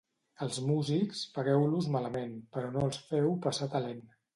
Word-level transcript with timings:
Als 0.45 0.55
músics, 0.69 1.21
pagueu-los 1.37 1.93
malament, 1.99 2.35
però 2.59 2.77
no 2.79 2.87
els 2.91 3.03
feu 3.15 3.35
passar 3.49 3.75
talent. 3.81 4.07